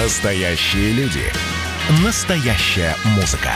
Настоящие 0.00 0.92
люди. 0.92 1.24
Настоящая 2.04 2.94
музыка. 3.16 3.50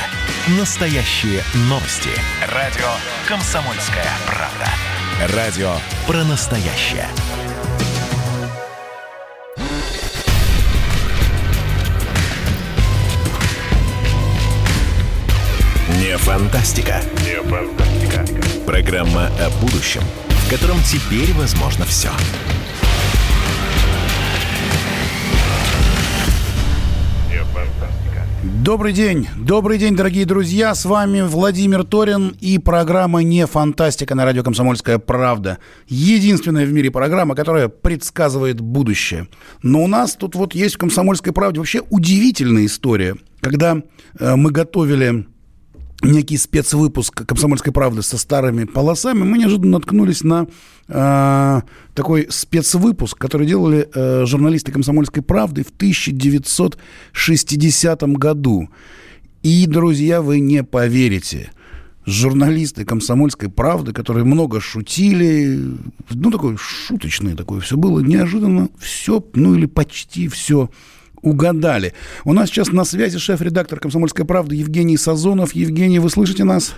Настоящие 0.59 1.41
новости. 1.69 2.11
Радио 2.53 2.89
«Комсомольская 3.29 4.09
правда». 4.27 5.37
Радио 5.37 5.73
про 6.05 6.25
настоящее. 6.25 7.07
Не 16.01 16.17
фантастика. 16.17 17.03
Не 17.25 17.41
фантастика. 17.49 18.27
Программа 18.67 19.29
о 19.39 19.51
будущем, 19.61 20.03
в 20.29 20.51
котором 20.51 20.83
теперь 20.83 21.33
возможно 21.35 21.85
все. 21.85 22.11
Добрый 28.43 28.93
день, 28.93 29.29
добрый 29.37 29.79
день, 29.79 29.95
дорогие 29.95 30.25
друзья. 30.27 30.75
С 30.75 30.85
вами 30.85 31.21
Владимир 31.21 31.85
Торин 31.85 32.37
и 32.41 32.59
программа 32.59 33.23
«Не 33.23 33.47
фантастика» 33.47 34.17
на 34.17 34.25
радио 34.25 34.43
«Комсомольская 34.43 34.99
правда». 34.99 35.59
Единственная 35.87 36.67
в 36.67 36.73
мире 36.73 36.91
программа, 36.91 37.37
которая 37.37 37.69
предсказывает 37.69 38.61
будущее. 38.61 39.29
Но 39.63 39.85
у 39.85 39.87
нас 39.87 40.17
тут 40.17 40.35
вот 40.35 40.57
есть 40.57 40.75
в 40.75 40.79
«Комсомольской 40.79 41.33
правде» 41.33 41.61
вообще 41.61 41.83
удивительная 41.89 42.67
история. 42.67 43.15
Когда 43.41 43.81
э, 44.19 44.35
мы 44.35 44.51
готовили 44.51 45.25
некий 46.03 46.37
спецвыпуск 46.37 47.25
«Комсомольской 47.27 47.73
правды» 47.73 48.03
со 48.03 48.19
старыми 48.19 48.65
полосами, 48.65 49.23
мы 49.23 49.39
неожиданно 49.39 49.73
наткнулись 49.73 50.23
на 50.23 50.47
э, 50.89 51.63
такой 51.95 52.27
спецвыпуск, 52.29 53.17
который 53.19 53.47
делали 53.47 53.89
э, 53.95 54.27
журналисты 54.27 54.73
«Комсомольской 54.73 55.23
правды» 55.23 55.65
в 55.65 55.71
1960 55.71 58.03
году. 58.03 58.69
И, 59.43 59.67
друзья, 59.67 60.21
вы 60.23 60.41
не 60.41 60.63
поверите, 60.63 61.51
журналисты 62.05 62.85
«Комсомольской 62.85 63.49
правды», 63.49 63.93
которые 63.93 64.25
много 64.25 64.61
шутили, 64.61 65.59
ну, 66.11 66.31
такое 66.31 66.57
шуточное 66.57 67.37
такое 67.37 67.61
все 67.61 67.77
было, 67.77 68.01
неожиданно 68.01 68.69
все, 68.79 69.25
ну, 69.35 69.55
или 69.55 69.67
почти 69.67 70.29
все 70.29 70.71
угадали. 71.23 71.95
У 72.25 72.33
нас 72.33 72.51
сейчас 72.51 72.69
на 72.73 72.85
связи 72.85 73.19
шеф-редактор 73.19 73.81
«Комсомольской 73.81 74.25
правды» 74.25 74.57
Евгений 74.57 74.97
Сазонов. 74.97 75.55
Евгений, 75.55 75.99
вы 75.99 76.11
слышите 76.11 76.45
нас? 76.45 76.75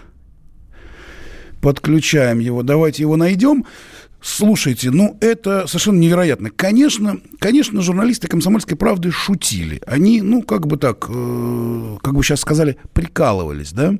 Подключаем 1.60 2.38
его. 2.38 2.62
Давайте 2.62 3.02
его 3.02 3.16
найдем. 3.16 3.64
Слушайте, 4.20 4.90
ну 4.90 5.18
это 5.20 5.66
совершенно 5.66 5.98
невероятно. 5.98 6.50
Конечно, 6.50 7.18
конечно, 7.38 7.82
журналисты 7.82 8.26
«Комсомольской 8.26 8.76
правды» 8.76 9.10
шутили. 9.10 9.82
Они, 9.86 10.22
ну, 10.22 10.42
как 10.42 10.66
бы 10.66 10.78
так, 10.78 11.06
э, 11.10 11.96
как 12.02 12.14
бы 12.14 12.22
сейчас 12.22 12.40
сказали, 12.40 12.78
прикалывались, 12.94 13.72
да? 13.72 13.94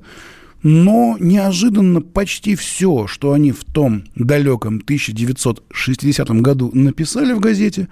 Но 0.62 1.18
неожиданно 1.20 2.00
почти 2.00 2.54
все, 2.54 3.06
что 3.06 3.34
они 3.34 3.52
в 3.52 3.64
том 3.64 4.04
далеком 4.14 4.76
1960 4.76 6.30
году 6.40 6.70
написали 6.72 7.34
в 7.34 7.40
газете, 7.40 7.88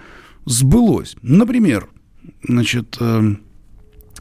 сбылось. 0.47 1.17
Например, 1.20 1.89
Значит, 2.47 2.97
э, 3.01 3.34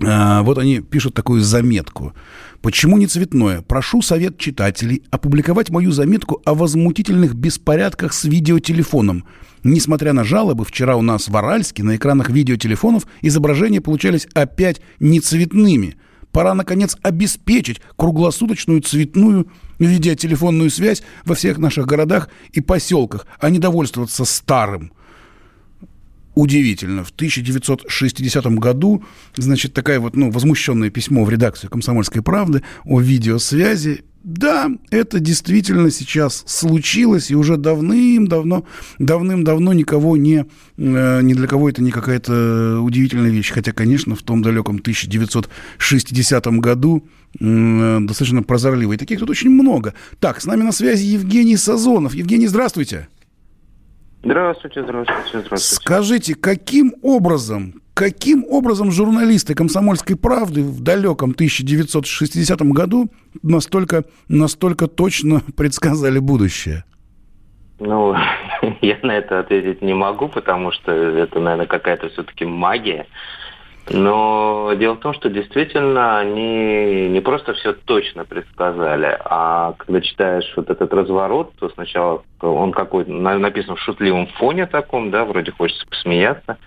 э, 0.01 0.41
вот 0.41 0.57
они 0.57 0.79
пишут 0.79 1.13
такую 1.13 1.41
заметку. 1.41 2.13
Почему 2.61 2.97
не 2.97 3.07
цветное? 3.07 3.61
Прошу 3.61 4.01
совет 4.01 4.37
читателей 4.37 5.03
опубликовать 5.09 5.71
мою 5.71 5.91
заметку 5.91 6.41
о 6.45 6.53
возмутительных 6.53 7.33
беспорядках 7.33 8.13
с 8.13 8.23
видеотелефоном. 8.25 9.25
Несмотря 9.63 10.13
на 10.13 10.23
жалобы, 10.23 10.65
вчера 10.65 10.95
у 10.95 11.01
нас 11.01 11.27
в 11.27 11.35
Аральске 11.35 11.83
на 11.83 11.95
экранах 11.95 12.29
видеотелефонов 12.29 13.07
изображения 13.21 13.81
получались 13.81 14.27
опять 14.33 14.81
не 14.99 15.19
цветными. 15.19 15.97
Пора, 16.31 16.53
наконец, 16.53 16.97
обеспечить 17.01 17.81
круглосуточную 17.97 18.81
цветную 18.81 19.47
видеотелефонную 19.79 20.69
связь 20.69 21.03
во 21.25 21.35
всех 21.35 21.57
наших 21.57 21.87
городах 21.87 22.29
и 22.53 22.61
поселках, 22.61 23.25
а 23.39 23.49
не 23.49 23.59
довольствоваться 23.59 24.23
старым– 24.25 24.93
удивительно. 26.41 27.03
В 27.03 27.11
1960 27.11 28.45
году, 28.55 29.03
значит, 29.37 29.73
такая 29.73 29.99
вот, 29.99 30.15
ну, 30.15 30.31
возмущенное 30.31 30.89
письмо 30.89 31.23
в 31.23 31.29
редакцию 31.29 31.69
«Комсомольской 31.69 32.23
правды» 32.23 32.63
о 32.83 32.99
видеосвязи. 32.99 34.03
Да, 34.23 34.69
это 34.91 35.19
действительно 35.19 35.91
сейчас 35.91 36.43
случилось, 36.47 37.31
и 37.31 37.35
уже 37.35 37.57
давным-давно, 37.57 38.65
давным-давно 38.99 39.73
никого 39.73 40.17
не, 40.17 40.45
э, 40.77 41.21
ни 41.21 41.33
для 41.33 41.47
кого 41.47 41.69
это 41.69 41.81
не 41.83 41.91
какая-то 41.91 42.81
удивительная 42.81 43.31
вещь. 43.31 43.51
Хотя, 43.51 43.71
конечно, 43.71 44.15
в 44.15 44.23
том 44.23 44.41
далеком 44.41 44.77
1960 44.77 46.45
году 46.59 47.03
э, 47.39 47.97
достаточно 48.01 48.41
прозорливо. 48.41 48.93
И 48.93 48.97
таких 48.97 49.19
тут 49.19 49.29
очень 49.29 49.49
много. 49.51 49.93
Так, 50.19 50.41
с 50.41 50.45
нами 50.45 50.63
на 50.63 50.71
связи 50.71 51.05
Евгений 51.05 51.57
Сазонов. 51.57 52.15
Евгений, 52.15 52.47
здравствуйте. 52.47 53.07
Здравствуйте, 54.23 54.83
здравствуйте, 54.83 55.39
здравствуйте. 55.39 55.57
Скажите, 55.57 56.35
каким 56.35 56.93
образом, 57.01 57.81
каким 57.95 58.45
образом 58.47 58.91
журналисты 58.91 59.55
«Комсомольской 59.55 60.15
правды» 60.15 60.61
в 60.61 60.81
далеком 60.81 61.31
1960 61.31 62.61
году 62.61 63.09
настолько, 63.41 64.03
настолько 64.27 64.87
точно 64.87 65.41
предсказали 65.57 66.19
будущее? 66.19 66.83
Ну, 67.79 68.15
я 68.81 68.97
на 69.01 69.17
это 69.17 69.39
ответить 69.39 69.81
не 69.81 69.95
могу, 69.95 70.27
потому 70.27 70.71
что 70.71 70.91
это, 70.91 71.39
наверное, 71.39 71.65
какая-то 71.65 72.09
все-таки 72.09 72.45
магия. 72.45 73.07
Но 73.89 74.73
дело 74.77 74.93
в 74.95 74.99
том, 74.99 75.13
что 75.13 75.29
действительно 75.29 76.19
они 76.19 77.09
не 77.09 77.19
просто 77.19 77.53
все 77.53 77.73
точно 77.73 78.25
предсказали, 78.25 79.17
а 79.25 79.73
когда 79.77 80.01
читаешь 80.01 80.51
вот 80.55 80.69
этот 80.69 80.93
разворот, 80.93 81.53
то 81.59 81.69
сначала 81.69 82.23
он 82.41 82.71
какой-то 82.71 83.11
написан 83.11 83.75
в 83.75 83.81
шутливом 83.81 84.27
фоне 84.27 84.67
таком, 84.67 85.09
да, 85.09 85.25
вроде 85.25 85.51
хочется 85.51 85.85
посмеяться, 85.87 86.57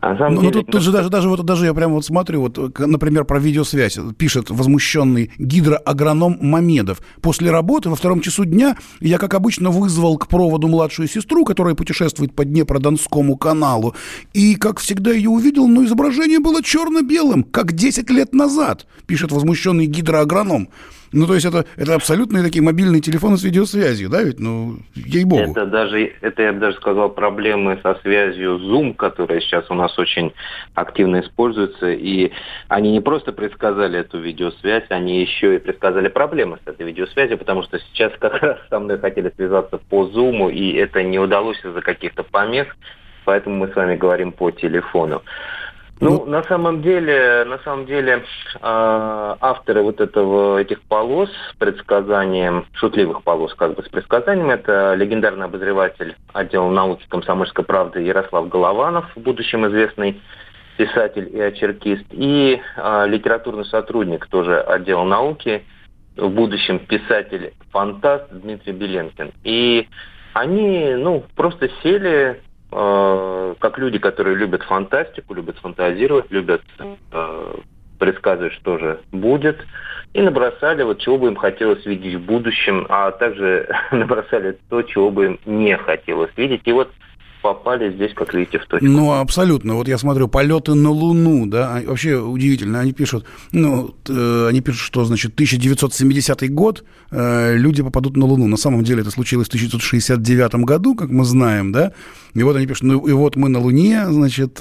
а 0.00 0.14
ну, 0.14 0.36
ну, 0.36 0.40
деле, 0.42 0.52
тут, 0.52 0.66
тут 0.70 0.82
же 0.82 0.92
даже, 0.92 1.10
даже, 1.10 1.28
вот, 1.28 1.44
даже 1.44 1.66
я 1.66 1.74
прямо 1.74 1.94
вот 1.94 2.04
смотрю, 2.04 2.42
вот, 2.42 2.78
например, 2.78 3.24
про 3.24 3.40
видеосвязь. 3.40 3.98
Пишет 4.16 4.48
возмущенный 4.48 5.32
гидроагроном 5.38 6.38
Мамедов. 6.40 7.00
После 7.20 7.50
работы 7.50 7.90
во 7.90 7.96
втором 7.96 8.20
часу 8.20 8.44
дня 8.44 8.76
я, 9.00 9.18
как 9.18 9.34
обычно, 9.34 9.70
вызвал 9.70 10.16
к 10.16 10.28
проводу 10.28 10.68
младшую 10.68 11.08
сестру, 11.08 11.44
которая 11.44 11.74
путешествует 11.74 12.32
по 12.32 12.44
Днепродонскому 12.44 13.36
каналу. 13.36 13.94
И, 14.34 14.54
как 14.54 14.78
всегда, 14.78 15.10
ее 15.10 15.30
увидел, 15.30 15.66
но 15.66 15.84
изображение 15.84 16.38
было 16.38 16.62
черно-белым, 16.62 17.42
как 17.42 17.72
10 17.72 18.08
лет 18.10 18.32
назад, 18.34 18.86
пишет 19.06 19.32
возмущенный 19.32 19.86
гидроагроном. 19.86 20.68
Ну, 21.12 21.26
то 21.26 21.34
есть 21.34 21.46
это, 21.46 21.64
это 21.76 21.94
абсолютные 21.94 22.42
такие 22.42 22.62
мобильные 22.62 23.00
телефоны 23.00 23.36
с 23.36 23.44
видеосвязью, 23.44 24.10
да, 24.10 24.22
ведь, 24.22 24.38
ну, 24.38 24.76
ей-богу. 24.94 25.42
Это 25.42 25.66
даже, 25.66 26.12
это 26.20 26.42
я 26.42 26.52
бы 26.52 26.60
даже 26.60 26.76
сказал, 26.76 27.10
проблемы 27.10 27.78
со 27.82 27.94
связью 28.02 28.58
Zoom, 28.58 28.94
которая 28.94 29.40
сейчас 29.40 29.70
у 29.70 29.74
нас 29.74 29.98
очень 29.98 30.32
активно 30.74 31.20
используется, 31.20 31.90
и 31.90 32.32
они 32.68 32.92
не 32.92 33.00
просто 33.00 33.32
предсказали 33.32 34.00
эту 34.00 34.18
видеосвязь, 34.18 34.84
они 34.90 35.20
еще 35.20 35.56
и 35.56 35.58
предсказали 35.58 36.08
проблемы 36.08 36.58
с 36.64 36.68
этой 36.68 36.86
видеосвязью, 36.86 37.38
потому 37.38 37.62
что 37.62 37.78
сейчас 37.78 38.12
как 38.18 38.42
раз 38.42 38.58
со 38.68 38.78
мной 38.78 38.98
хотели 38.98 39.32
связаться 39.36 39.78
по 39.78 40.06
Zoom, 40.06 40.52
и 40.52 40.72
это 40.72 41.02
не 41.02 41.18
удалось 41.18 41.58
из-за 41.64 41.80
каких-то 41.80 42.22
помех, 42.22 42.76
поэтому 43.24 43.56
мы 43.56 43.68
с 43.68 43.76
вами 43.76 43.96
говорим 43.96 44.32
по 44.32 44.50
телефону. 44.50 45.22
Ну, 46.00 46.10
ну, 46.10 46.26
на 46.26 46.42
самом 46.44 46.82
деле, 46.82 47.44
на 47.44 47.58
самом 47.58 47.86
деле, 47.86 48.24
э, 48.54 48.58
авторы 48.60 49.82
вот 49.82 50.00
этого 50.00 50.58
этих 50.58 50.80
полос 50.82 51.28
с 51.30 51.56
предсказанием, 51.58 52.66
шутливых 52.74 53.22
полос 53.22 53.54
как 53.54 53.74
бы 53.74 53.82
с 53.82 53.88
предсказанием, 53.88 54.50
это 54.50 54.94
легендарный 54.94 55.46
обозреватель 55.46 56.14
отдела 56.32 56.70
науки 56.70 57.04
комсомольской 57.08 57.64
правды 57.64 58.00
Ярослав 58.00 58.48
Голованов, 58.48 59.06
в 59.16 59.20
будущем 59.20 59.66
известный 59.66 60.20
писатель 60.76 61.28
и 61.32 61.40
очеркист, 61.40 62.04
и 62.10 62.60
э, 62.76 63.06
литературный 63.08 63.64
сотрудник 63.64 64.26
тоже 64.26 64.60
отдела 64.60 65.02
науки, 65.04 65.64
в 66.16 66.28
будущем 66.28 66.80
писатель-фантаст 66.80 68.26
Дмитрий 68.30 68.72
Беленкин. 68.72 69.32
И 69.44 69.88
они, 70.32 70.94
ну, 70.96 71.24
просто 71.34 71.68
сели, 71.82 72.40
Э, 72.70 73.54
как 73.58 73.78
люди, 73.78 73.98
которые 73.98 74.36
любят 74.36 74.62
фантастику, 74.62 75.34
любят 75.34 75.58
фантазировать, 75.58 76.30
любят 76.30 76.62
э, 76.78 77.54
предсказывать, 77.98 78.52
что 78.54 78.78
же 78.78 79.00
будет, 79.10 79.58
и 80.12 80.20
набросали 80.20 80.82
вот 80.82 80.98
чего 80.98 81.18
бы 81.18 81.28
им 81.28 81.36
хотелось 81.36 81.84
видеть 81.86 82.14
в 82.14 82.24
будущем, 82.24 82.86
а 82.88 83.10
также 83.10 83.68
набросали 83.90 84.58
то, 84.68 84.82
чего 84.82 85.10
бы 85.10 85.26
им 85.26 85.40
не 85.46 85.76
хотелось 85.76 86.30
видеть. 86.36 86.62
И 86.64 86.72
вот 86.72 86.90
попали 87.42 87.92
здесь, 87.92 88.14
как 88.14 88.34
видите, 88.34 88.58
в 88.58 88.66
точку. 88.66 88.86
Ну, 88.86 89.12
абсолютно. 89.12 89.74
Вот 89.74 89.88
я 89.88 89.98
смотрю, 89.98 90.28
полеты 90.28 90.74
на 90.74 90.90
Луну, 90.90 91.46
да, 91.46 91.76
а, 91.76 91.82
вообще 91.82 92.16
удивительно. 92.16 92.80
Они 92.80 92.92
пишут, 92.92 93.24
ну, 93.52 93.94
э, 94.08 94.46
они 94.48 94.60
пишут, 94.60 94.80
что, 94.80 95.04
значит, 95.04 95.34
1970 95.34 96.50
год 96.50 96.84
э, 97.10 97.56
люди 97.56 97.82
попадут 97.82 98.16
на 98.16 98.26
Луну. 98.26 98.46
На 98.46 98.56
самом 98.56 98.84
деле 98.84 99.02
это 99.02 99.10
случилось 99.10 99.46
в 99.46 99.50
1969 99.50 100.64
году, 100.64 100.94
как 100.94 101.10
мы 101.10 101.24
знаем, 101.24 101.72
да. 101.72 101.92
И 102.34 102.42
вот 102.42 102.56
они 102.56 102.66
пишут, 102.66 102.84
ну, 102.84 103.06
и 103.06 103.12
вот 103.12 103.36
мы 103.36 103.48
на 103.48 103.58
Луне, 103.58 104.04
значит, 104.08 104.60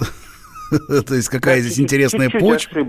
То 1.07 1.15
есть 1.15 1.30
какая 1.30 1.62
здесь 1.62 1.80
интересная 1.80 2.30
почва. 2.30 2.85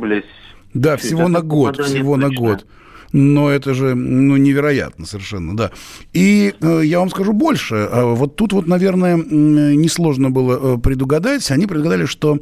Да, 0.75 0.96
всего 0.96 1.29
на 1.29 1.41
год, 1.41 1.79
всего 1.81 2.17
на 2.17 2.31
год. 2.31 2.67
Но 3.12 3.50
это 3.50 3.75
же 3.75 3.94
ну, 3.94 4.37
невероятно 4.37 5.06
совершенно, 5.06 5.56
да. 5.56 5.70
И 6.12 6.55
э, 6.60 6.82
я 6.84 6.99
вам 6.99 7.10
скажу 7.10 7.32
больше. 7.32 7.75
Э, 7.75 8.14
вот 8.14 8.37
тут 8.37 8.52
вот, 8.52 8.66
наверное, 8.66 9.16
несложно 9.16 10.31
было 10.31 10.76
э, 10.76 10.78
предугадать. 10.78 11.50
Они 11.50 11.66
предугадали, 11.66 12.05
что 12.05 12.38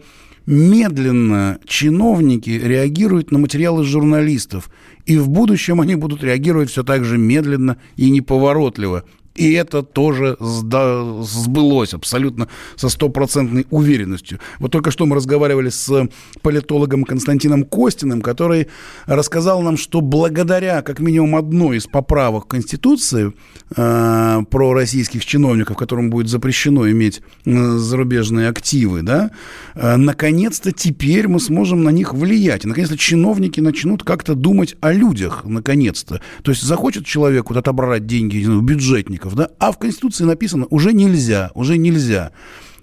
медленно 0.47 1.59
чиновники 1.67 2.51
реагируют 2.51 3.31
на 3.31 3.39
материалы 3.39 3.85
журналистов. 3.85 4.71
И 5.05 5.19
в 5.19 5.29
будущем 5.29 5.81
они 5.81 5.95
будут 5.95 6.23
реагировать 6.23 6.71
все 6.71 6.83
так 6.83 7.05
же 7.05 7.19
медленно 7.19 7.77
и 7.97 8.11
неповоротливо. 8.11 9.05
И 9.37 9.53
это 9.53 9.83
тоже 9.83 10.37
сбылось 10.41 11.95
абсолютно 11.95 12.49
со 12.77 12.89
стопроцентной 12.89 13.67
уверенностью. 13.71 14.41
Вот 14.59 14.73
только 14.73 14.91
что 14.91 15.07
мы 15.07 15.17
разговаривали 15.17 15.69
с 15.69 16.09
политологом 16.43 17.05
Константином 17.05 17.65
Костиным, 17.65 18.23
который 18.23 18.69
рассказал 19.07 19.63
нам, 19.63 19.77
что 19.77 20.01
благодаря 20.01 20.83
как 20.83 21.01
минимум 21.01 21.37
одной 21.37 21.79
из 21.79 21.87
поправок 21.87 22.49
Конституции 22.49 23.33
э, 23.77 24.43
про 24.51 24.73
российских 24.73 25.25
чиновников, 25.25 25.77
которым 25.77 26.11
будет 26.11 26.29
запрещено 26.29 26.89
иметь 26.91 27.21
э, 27.45 27.77
зарубежные 27.77 28.49
активы, 28.49 29.03
да, 29.03 29.31
э, 29.75 29.97
наконец-то 29.97 30.73
теперь 30.73 31.29
мы 31.29 31.41
сможем 31.41 31.83
на 31.83 31.91
них 31.91 32.15
влиять. 32.15 32.65
Наконец-то 32.65 32.97
чиновники 32.97 33.61
начнут 33.61 34.03
как-то 34.03 34.35
думать 34.35 34.77
о 34.81 34.93
людях, 34.93 35.43
наконец-то. 35.45 36.21
То 36.43 36.51
есть 36.51 36.63
захочет 36.63 37.05
человек 37.05 37.51
вот 37.51 37.59
отобрать 37.59 38.07
деньги 38.07 38.47
бюджетника, 38.61 39.26
сотрудников, 39.27 39.35
да, 39.35 39.51
а 39.59 39.73
в 39.73 39.79
Конституции 39.79 40.25
написано 40.25 40.67
уже 40.71 40.93
нельзя, 40.93 41.51
уже 41.55 41.79
нельзя. 41.79 42.33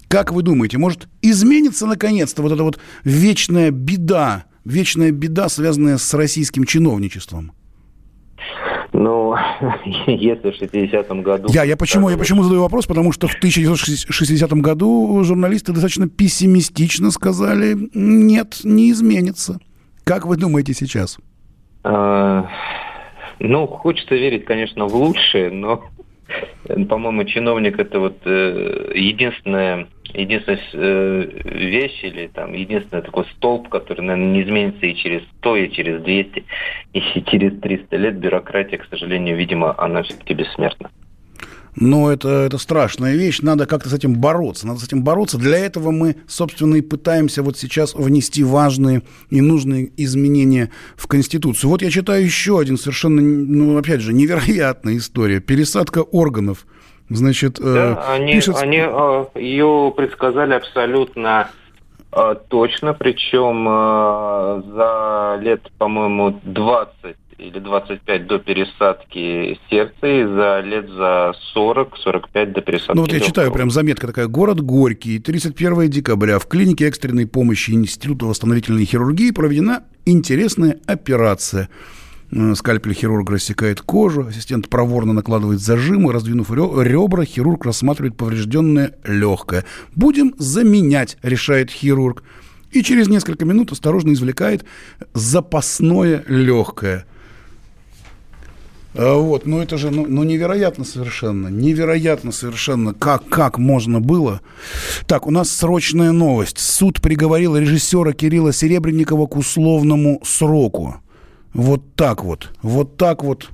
Как 0.08 0.32
вы 0.32 0.42
думаете, 0.42 0.78
может 0.78 1.08
изменится 1.22 1.86
наконец-то 1.86 2.42
вот 2.42 2.52
эта 2.52 2.62
вот 2.62 2.78
вечная 3.04 3.70
беда, 3.70 4.44
вечная 4.64 5.10
беда, 5.10 5.48
связанная 5.48 5.96
с 5.98 6.14
российским 6.14 6.64
чиновничеством? 6.64 7.52
Ну, 8.92 9.34
если 10.06 10.50
в 10.50 10.62
60-м 10.62 11.22
году... 11.22 11.48
Я, 11.50 11.64
я, 11.64 11.76
почему, 11.76 12.10
я 12.10 12.16
почему 12.16 12.44
задаю 12.44 12.62
вопрос? 12.62 12.86
Потому 12.86 13.10
что 13.10 13.26
в 13.26 13.34
1960 13.34 14.52
году 14.52 15.20
журналисты 15.24 15.72
достаточно 15.72 16.08
пессимистично 16.08 17.10
сказали, 17.10 17.76
нет, 17.94 18.60
не 18.62 18.92
изменится. 18.92 19.58
Как 20.04 20.26
вы 20.26 20.36
думаете 20.36 20.74
сейчас? 20.74 21.18
А, 21.82 22.46
ну, 23.40 23.66
хочется 23.66 24.14
верить, 24.14 24.44
конечно, 24.44 24.86
в 24.86 24.94
лучшее, 24.94 25.50
но 25.50 25.82
по-моему, 26.88 27.24
чиновник 27.24 27.78
это 27.78 28.00
вот 28.00 28.18
э, 28.24 28.92
единственная, 28.94 29.86
единственная 30.12 30.60
э, 30.72 31.26
вещь 31.44 32.02
или 32.02 32.28
там 32.28 32.52
единственный 32.54 33.02
такой 33.02 33.26
столб, 33.36 33.68
который, 33.68 34.00
наверное, 34.00 34.32
не 34.32 34.42
изменится 34.42 34.86
и 34.86 34.94
через 34.94 35.22
100, 35.40 35.56
и 35.56 35.70
через 35.70 36.02
200, 36.02 36.44
и 36.94 37.22
через 37.26 37.60
300 37.60 37.96
лет. 37.96 38.18
Бюрократия, 38.18 38.78
к 38.78 38.86
сожалению, 38.86 39.36
видимо, 39.36 39.74
она 39.78 40.02
все-таки 40.02 40.34
бессмертна. 40.34 40.90
Но 41.76 42.12
это, 42.12 42.28
это 42.28 42.58
страшная 42.58 43.14
вещь, 43.16 43.40
надо 43.40 43.66
как-то 43.66 43.88
с 43.88 43.92
этим 43.92 44.14
бороться. 44.16 44.66
Надо 44.66 44.80
с 44.80 44.84
этим 44.84 45.02
бороться. 45.02 45.38
Для 45.38 45.58
этого 45.58 45.90
мы, 45.90 46.16
собственно, 46.28 46.76
и 46.76 46.80
пытаемся 46.80 47.42
вот 47.42 47.58
сейчас 47.58 47.94
внести 47.94 48.44
важные 48.44 49.02
и 49.30 49.40
нужные 49.40 49.90
изменения 49.96 50.70
в 50.96 51.06
Конституцию. 51.06 51.70
Вот 51.70 51.82
я 51.82 51.90
читаю 51.90 52.24
еще 52.24 52.60
один 52.60 52.76
совершенно, 52.76 53.20
ну, 53.20 53.76
опять 53.76 54.00
же, 54.00 54.12
невероятная 54.12 54.96
история. 54.96 55.40
Пересадка 55.40 56.00
органов. 56.00 56.66
Значит, 57.10 57.58
э, 57.60 57.62
да, 57.62 58.04
э, 58.08 58.14
они, 58.14 58.34
пишет... 58.34 58.56
они 58.56 58.78
э, 58.78 59.24
ее 59.34 59.92
предсказали 59.94 60.54
абсолютно 60.54 61.50
э, 62.12 62.34
точно, 62.48 62.94
причем 62.94 63.66
э, 63.68 64.62
за 64.74 65.38
лет, 65.42 65.70
по-моему, 65.76 66.40
20 66.44 67.16
или 67.48 67.58
25 67.58 68.26
до 68.26 68.38
пересадки 68.38 69.58
сердца 69.70 70.06
и 70.06 70.24
за 70.24 70.60
лет 70.60 70.88
за 70.88 71.32
40-45 71.54 72.52
до 72.52 72.60
пересадки 72.62 72.92
Ну 72.94 73.02
вот 73.02 73.10
я 73.10 73.14
легкого. 73.14 73.30
читаю 73.30 73.52
прям 73.52 73.70
заметка 73.70 74.06
такая. 74.06 74.26
Город 74.26 74.60
Горький, 74.60 75.18
31 75.18 75.90
декабря. 75.90 76.38
В 76.38 76.46
клинике 76.46 76.86
экстренной 76.88 77.26
помощи 77.26 77.72
Института 77.72 78.26
восстановительной 78.26 78.84
хирургии 78.84 79.30
проведена 79.30 79.84
интересная 80.06 80.78
операция. 80.86 81.68
Э, 82.32 82.54
скальпель 82.54 82.94
хирург 82.94 83.30
рассекает 83.30 83.80
кожу, 83.80 84.26
ассистент 84.26 84.68
проворно 84.68 85.12
накладывает 85.12 85.60
зажимы, 85.60 86.12
раздвинув 86.12 86.50
ребра, 86.50 87.24
хирург 87.24 87.64
рассматривает 87.66 88.16
поврежденное 88.16 88.92
легкое. 89.04 89.64
«Будем 89.94 90.34
заменять», 90.38 91.18
решает 91.22 91.70
хирург. 91.70 92.22
И 92.72 92.82
через 92.82 93.06
несколько 93.08 93.44
минут 93.44 93.70
осторожно 93.70 94.12
извлекает 94.12 94.64
запасное 95.12 96.24
легкое– 96.26 97.06
вот, 98.94 99.44
ну 99.44 99.60
это 99.60 99.76
же, 99.76 99.90
ну, 99.90 100.06
ну 100.08 100.22
невероятно 100.22 100.84
совершенно, 100.84 101.48
невероятно 101.48 102.30
совершенно, 102.30 102.94
как, 102.94 103.28
как 103.28 103.58
можно 103.58 104.00
было. 104.00 104.40
Так, 105.06 105.26
у 105.26 105.32
нас 105.32 105.50
срочная 105.50 106.12
новость. 106.12 106.58
Суд 106.58 107.02
приговорил 107.02 107.56
режиссера 107.56 108.12
Кирилла 108.12 108.52
Серебренникова 108.52 109.26
к 109.26 109.36
условному 109.36 110.20
сроку. 110.24 110.96
Вот 111.52 111.94
так 111.96 112.24
вот, 112.24 112.50
вот 112.62 112.96
так 112.96 113.24
вот 113.24 113.48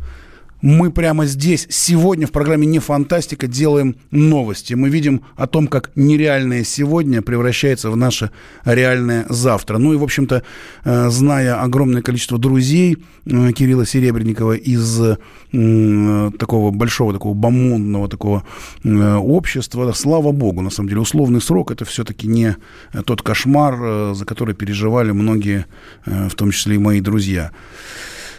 мы 0.62 0.90
прямо 0.90 1.26
здесь, 1.26 1.66
сегодня 1.70 2.26
в 2.26 2.32
программе 2.32 2.66
«Не 2.66 2.78
фантастика» 2.78 3.46
делаем 3.46 3.96
новости. 4.10 4.74
Мы 4.74 4.90
видим 4.90 5.22
о 5.36 5.46
том, 5.46 5.66
как 5.66 5.90
нереальное 5.94 6.64
сегодня 6.64 7.22
превращается 7.22 7.90
в 7.90 7.96
наше 7.96 8.30
реальное 8.64 9.26
завтра. 9.28 9.78
Ну 9.78 9.94
и, 9.94 9.96
в 9.96 10.02
общем-то, 10.02 10.42
э, 10.84 11.08
зная 11.10 11.62
огромное 11.62 12.02
количество 12.02 12.38
друзей 12.38 12.98
э, 13.24 13.52
Кирилла 13.52 13.86
Серебренникова 13.86 14.52
из 14.52 15.00
э, 15.00 16.30
такого 16.38 16.70
большого, 16.70 17.12
такого 17.12 17.34
бомондного 17.34 18.08
такого 18.08 18.44
общества, 18.84 19.92
слава 19.92 20.32
богу, 20.32 20.60
на 20.60 20.70
самом 20.70 20.88
деле, 20.88 21.00
условный 21.00 21.40
срок– 21.40 21.70
это 21.72 21.84
все-таки 21.84 22.26
не 22.26 22.56
тот 23.04 23.22
кошмар, 23.22 24.14
за 24.14 24.24
который 24.24 24.54
переживали 24.54 25.10
многие, 25.10 25.66
в 26.04 26.34
том 26.34 26.50
числе 26.50 26.76
и 26.76 26.78
мои 26.78 27.00
друзья. 27.00 27.50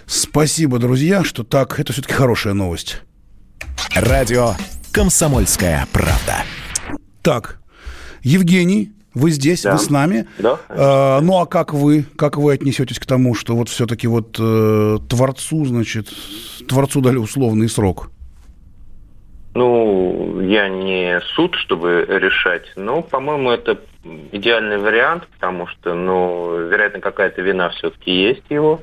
Спасибо, 0.05 0.79
друзья, 0.79 1.23
что 1.23 1.43
так. 1.43 1.79
Это 1.79 1.93
все-таки 1.93 2.13
хорошая 2.13 2.53
новость. 2.53 3.01
Радио 3.95 4.53
«Комсомольская 4.91 5.87
правда». 5.91 6.43
Так, 7.21 7.59
Евгений, 8.23 8.91
вы 9.13 9.31
здесь, 9.31 9.63
да. 9.63 9.73
вы 9.73 9.77
с 9.79 9.89
нами. 9.89 10.27
Да. 10.39 10.59
А, 10.69 11.21
ну 11.21 11.39
а 11.39 11.45
как 11.45 11.73
вы, 11.73 12.05
как 12.15 12.37
вы 12.37 12.53
отнесетесь 12.53 12.99
к 12.99 13.05
тому, 13.05 13.35
что 13.35 13.55
вот 13.55 13.69
все-таки 13.69 14.07
вот 14.07 14.37
э, 14.39 14.97
творцу, 15.09 15.65
значит, 15.65 16.07
творцу 16.67 17.01
дали 17.01 17.17
условный 17.17 17.69
срок? 17.69 18.09
Ну, 19.53 20.39
я 20.39 20.69
не 20.69 21.19
суд, 21.35 21.55
чтобы 21.55 22.05
решать, 22.07 22.71
но, 22.77 23.01
по-моему, 23.01 23.51
это 23.51 23.81
идеальный 24.31 24.77
вариант, 24.77 25.27
потому 25.27 25.67
что, 25.67 25.93
ну, 25.93 26.67
вероятно, 26.69 27.01
какая-то 27.01 27.41
вина 27.41 27.69
все-таки 27.71 28.11
есть 28.11 28.43
его 28.49 28.81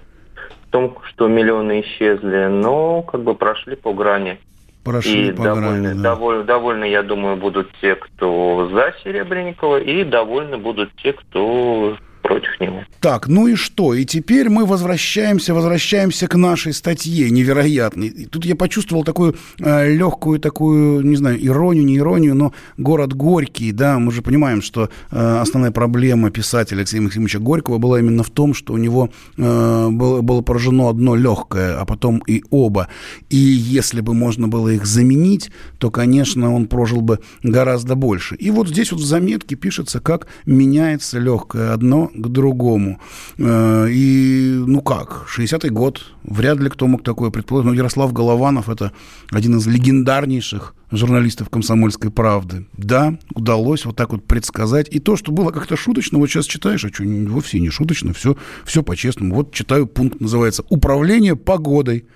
в 0.68 0.70
том, 0.70 0.98
что 1.04 1.28
миллионы 1.28 1.80
исчезли, 1.80 2.46
но 2.46 3.02
как 3.02 3.22
бы 3.22 3.34
прошли 3.34 3.74
по 3.74 3.94
грани. 3.94 4.38
Прошли 4.84 5.28
и 5.28 5.32
по 5.32 5.44
довольны, 5.44 5.82
грани, 5.82 5.94
да. 5.94 6.02
довольны, 6.02 6.44
довольны, 6.44 6.84
я 6.84 7.02
думаю, 7.02 7.36
будут 7.36 7.70
те, 7.80 7.94
кто 7.94 8.68
за 8.72 8.94
Серебренникова, 9.02 9.80
и 9.80 10.04
довольны 10.04 10.58
будут 10.58 10.90
те, 11.02 11.12
кто 11.14 11.96
против 12.22 12.60
него. 12.60 12.84
Так, 13.00 13.28
ну 13.28 13.46
и 13.46 13.54
что? 13.54 13.94
И 13.94 14.04
теперь 14.04 14.48
мы 14.48 14.66
возвращаемся, 14.66 15.54
возвращаемся 15.54 16.26
к 16.26 16.34
нашей 16.34 16.72
статье 16.72 17.30
невероятной. 17.30 18.08
И 18.08 18.24
тут 18.26 18.44
я 18.44 18.56
почувствовал 18.56 19.04
такую 19.04 19.36
э, 19.58 19.92
легкую 19.92 20.40
такую, 20.40 21.04
не 21.04 21.16
знаю, 21.16 21.44
иронию, 21.44 21.84
не 21.84 21.98
иронию, 21.98 22.34
но 22.34 22.52
город 22.76 23.14
Горький, 23.14 23.72
да, 23.72 23.98
мы 23.98 24.12
же 24.12 24.22
понимаем, 24.22 24.62
что 24.62 24.90
э, 25.10 25.38
основная 25.40 25.70
проблема 25.70 26.30
писателя 26.30 26.78
Алексея 26.78 27.00
Максимовича 27.00 27.38
Горького 27.38 27.78
была 27.78 27.98
именно 27.98 28.22
в 28.22 28.30
том, 28.30 28.54
что 28.54 28.72
у 28.72 28.76
него 28.76 29.10
э, 29.36 29.88
было, 29.90 30.20
было 30.20 30.42
поражено 30.42 30.88
одно 30.88 31.14
легкое, 31.14 31.78
а 31.78 31.84
потом 31.84 32.22
и 32.26 32.42
оба. 32.50 32.88
И 33.30 33.36
если 33.36 34.00
бы 34.00 34.14
можно 34.14 34.48
было 34.48 34.68
их 34.68 34.86
заменить, 34.86 35.50
то, 35.78 35.90
конечно, 35.90 36.54
он 36.54 36.66
прожил 36.66 37.00
бы 37.00 37.20
гораздо 37.42 37.94
больше. 37.94 38.34
И 38.36 38.50
вот 38.50 38.68
здесь 38.68 38.92
вот 38.92 39.00
в 39.00 39.04
заметке 39.04 39.56
пишется, 39.56 40.00
как 40.00 40.26
меняется 40.46 41.18
легкое 41.18 41.72
одно 41.72 42.07
к 42.14 42.28
другому. 42.28 43.00
Э, 43.38 43.86
и, 43.90 44.62
ну 44.66 44.80
как, 44.80 45.26
60-й 45.34 45.70
год, 45.70 46.02
вряд 46.22 46.58
ли 46.58 46.68
кто 46.68 46.86
мог 46.86 47.02
такое 47.02 47.30
предположить. 47.30 47.70
Но 47.70 47.74
Ярослав 47.74 48.12
Голованов– 48.12 48.68
это 48.70 48.92
один 49.30 49.56
из 49.56 49.66
легендарнейших 49.66 50.74
журналистов 50.90 51.50
«Комсомольской 51.50 52.10
правды». 52.10 52.66
Да, 52.76 53.18
удалось 53.34 53.84
вот 53.84 53.96
так 53.96 54.12
вот 54.12 54.26
предсказать. 54.26 54.88
И 54.90 54.98
то, 54.98 55.16
что 55.16 55.32
было 55.32 55.50
как-то 55.50 55.76
шуточно, 55.76 56.18
вот 56.18 56.28
сейчас 56.28 56.46
читаешь, 56.46 56.84
а 56.84 56.88
что, 56.88 57.04
вовсе 57.04 57.60
не 57.60 57.70
шуточно, 57.70 58.12
все, 58.12 58.36
все 58.64 58.82
по-честному. 58.82 59.34
Вот 59.34 59.52
читаю 59.52 59.86
пункт, 59.86 60.20
называется 60.20 60.64
«Управление 60.68 61.36
погодой». 61.36 62.06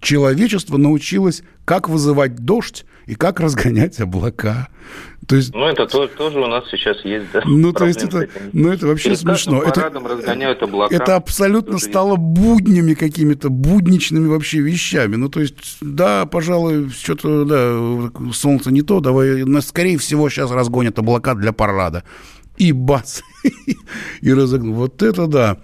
Человечество 0.00 0.78
научилось, 0.78 1.44
как 1.64 1.88
вызывать 1.88 2.34
дождь 2.34 2.84
и 3.06 3.14
как 3.14 3.40
разгонять 3.40 4.00
облака. 4.00 4.68
То 5.26 5.36
есть, 5.36 5.54
ну, 5.54 5.66
это 5.66 5.86
тоже, 5.86 6.08
тоже 6.08 6.40
у 6.40 6.46
нас 6.46 6.64
сейчас 6.70 7.04
есть, 7.04 7.30
да. 7.32 7.42
Ну, 7.44 7.72
то 7.72 7.86
есть, 7.86 8.02
это, 8.02 8.28
ну, 8.52 8.70
это 8.72 8.86
вообще 8.86 9.10
Перед 9.10 9.20
смешно. 9.20 9.62
Это, 9.62 9.88
разгоняют 9.90 10.62
облака. 10.62 10.94
Это 10.94 11.16
абсолютно 11.16 11.78
стало 11.78 12.16
буднями 12.16 12.94
какими-то, 12.94 13.48
будничными 13.48 14.26
вообще 14.26 14.58
вещами. 14.58 15.16
Ну, 15.16 15.28
то 15.28 15.40
есть, 15.40 15.78
да, 15.80 16.26
пожалуй, 16.26 16.90
что-то, 16.90 17.44
да, 17.44 18.32
солнце 18.32 18.72
не 18.72 18.82
то, 18.82 19.00
давай, 19.00 19.44
скорее 19.62 19.98
всего, 19.98 20.28
сейчас 20.28 20.50
разгонят 20.50 20.98
облака 20.98 21.34
для 21.34 21.52
парада. 21.52 22.04
И 22.56 22.72
бац, 22.72 23.22
и 24.20 24.32
разогнул. 24.32 24.74
Вот 24.74 25.02
это 25.02 25.26
да. 25.26 25.58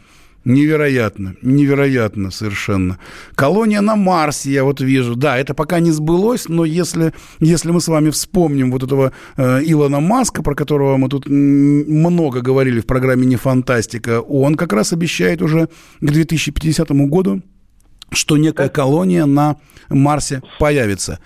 Невероятно, 0.44 1.34
невероятно 1.42 2.30
совершенно. 2.30 2.98
Колония 3.34 3.80
на 3.80 3.96
Марсе, 3.96 4.50
я 4.50 4.64
вот 4.64 4.80
вижу. 4.80 5.14
Да, 5.14 5.36
это 5.36 5.52
пока 5.52 5.80
не 5.80 5.90
сбылось, 5.90 6.48
но 6.48 6.64
если, 6.64 7.12
если 7.40 7.70
мы 7.70 7.80
с 7.80 7.88
вами 7.88 8.10
вспомним 8.10 8.70
вот 8.70 8.82
этого 8.82 9.12
э, 9.36 9.60
Илона 9.64 10.00
Маска, 10.00 10.42
про 10.42 10.54
которого 10.54 10.96
мы 10.96 11.08
тут 11.08 11.26
много 11.28 12.40
говорили 12.40 12.80
в 12.80 12.86
программе 12.86 13.26
«Не 13.26 13.36
фантастика», 13.36 14.20
он 14.20 14.54
как 14.54 14.72
раз 14.72 14.92
обещает 14.92 15.42
уже 15.42 15.68
к 16.00 16.10
2050 16.10 16.90
году, 16.90 17.42
что 18.10 18.36
некая 18.36 18.68
колония 18.68 19.26
на 19.26 19.56
Марсе 19.88 20.42
появится. 20.58 21.18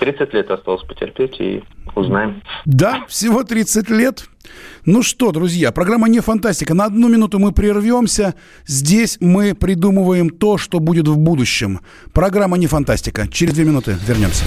30 0.00 0.34
лет 0.34 0.50
осталось 0.50 0.82
потерпеть 0.82 1.40
и 1.40 1.62
узнаем. 1.94 2.42
Да, 2.64 3.04
всего 3.08 3.44
30 3.44 3.88
лет. 3.90 4.28
Ну 4.84 5.02
что, 5.02 5.32
друзья, 5.32 5.72
программа 5.72 6.08
«Не 6.08 6.20
фантастика». 6.20 6.74
На 6.74 6.84
одну 6.84 7.08
минуту 7.08 7.38
мы 7.38 7.52
прервемся. 7.52 8.34
Здесь 8.66 9.18
мы 9.20 9.54
придумываем 9.54 10.30
то, 10.30 10.58
что 10.58 10.78
будет 10.78 11.08
в 11.08 11.16
будущем. 11.16 11.80
Программа 12.12 12.56
«Не 12.56 12.66
фантастика». 12.66 13.26
Через 13.28 13.54
две 13.54 13.64
минуты 13.64 13.96
вернемся. 14.06 14.44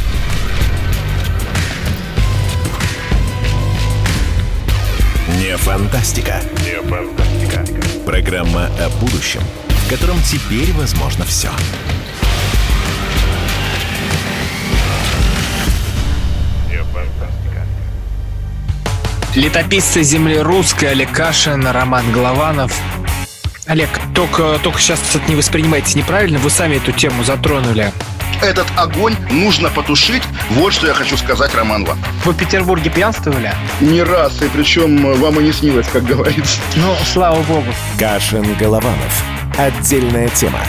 Не 5.41 5.57
фантастика. 5.57 6.41
Не 6.63 6.81
фантастика. 6.87 7.65
Программа 8.05 8.67
о 8.79 8.89
будущем, 9.01 9.41
в 9.89 9.91
котором 9.91 10.21
теперь 10.21 10.71
возможно 10.73 11.25
все. 11.25 11.49
Летописцы 19.33 20.03
земли 20.03 20.37
русской 20.37 20.91
Олег 20.91 21.11
Кашин, 21.11 21.65
Роман 21.65 22.11
Голованов. 22.11 22.71
Олег, 23.65 23.89
только, 24.13 24.59
только 24.61 24.79
сейчас 24.79 24.99
это 25.15 25.27
не 25.27 25.35
воспринимайте 25.35 25.97
неправильно, 25.97 26.37
вы 26.37 26.51
сами 26.51 26.75
эту 26.75 26.91
тему 26.91 27.23
затронули. 27.23 27.91
Этот 28.43 28.67
огонь 28.77 29.15
нужно 29.31 29.71
потушить. 29.71 30.21
Вот 30.51 30.71
что 30.71 30.85
я 30.85 30.93
хочу 30.93 31.17
сказать, 31.17 31.55
Роман 31.55 31.85
вам. 31.85 31.97
Вы 32.25 32.33
в 32.33 32.37
Петербурге 32.37 32.91
пьянствовали? 32.91 33.53
Не 33.81 34.03
раз, 34.03 34.39
и 34.43 34.49
причем 34.49 35.19
вам 35.19 35.39
и 35.39 35.45
не 35.45 35.51
снилось, 35.51 35.87
как 35.91 36.03
говорится. 36.03 36.59
Ну, 36.75 36.95
слава 37.11 37.41
богу. 37.41 37.73
Кашин 37.97 38.53
Голованов. 38.53 39.38
Отдельная 39.59 40.29
тема. 40.29 40.61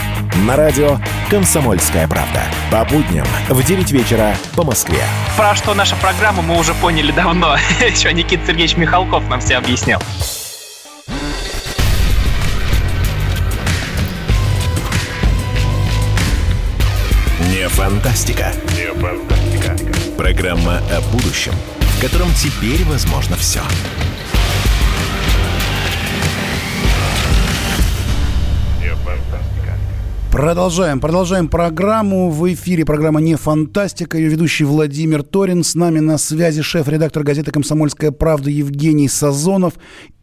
На 0.45 0.57
радио 0.57 0.99
«Комсомольская 1.29 2.09
правда». 2.09 2.41
По 2.69 2.83
будням 2.83 3.25
в 3.47 3.63
9 3.63 3.89
вечера 3.93 4.35
по 4.53 4.65
Москве. 4.65 4.99
Про 5.37 5.55
что 5.55 5.73
наша 5.73 5.95
программа 5.95 6.41
мы 6.41 6.59
уже 6.59 6.73
поняли 6.73 7.13
давно. 7.13 7.55
Еще 7.79 8.11
Никита 8.11 8.47
Сергеевич 8.47 8.75
Михалков 8.75 9.29
нам 9.29 9.39
все 9.39 9.55
объяснял. 9.55 10.01
Не 17.47 17.69
фантастика. 17.69 18.51
Не 18.75 18.91
фантастика. 18.99 19.77
Программа 20.17 20.79
о 20.91 20.99
будущем, 21.13 21.53
в 21.79 22.01
котором 22.01 22.27
теперь 22.33 22.83
возможно 22.83 23.37
все. 23.37 23.61
Продолжаем, 30.31 30.99
продолжаем 31.01 31.49
программу. 31.49 32.29
В 32.29 32.53
эфире 32.53 32.85
программа 32.85 33.19
«Не 33.19 33.35
фантастика». 33.35 34.17
Ее 34.17 34.29
ведущий 34.29 34.63
Владимир 34.63 35.23
Торин. 35.23 35.61
С 35.61 35.75
нами 35.75 35.99
на 35.99 36.17
связи 36.17 36.61
шеф-редактор 36.61 37.23
газеты 37.23 37.51
«Комсомольская 37.51 38.11
правда» 38.11 38.49
Евгений 38.49 39.09
Сазонов. 39.09 39.73